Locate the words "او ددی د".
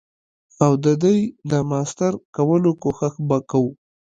0.63-1.53